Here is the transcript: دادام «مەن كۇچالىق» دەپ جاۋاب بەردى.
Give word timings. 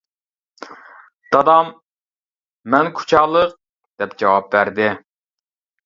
دادام 1.35 1.69
«مەن 2.75 2.91
كۇچالىق» 2.99 3.57
دەپ 4.01 4.21
جاۋاب 4.25 4.53
بەردى. 4.59 4.93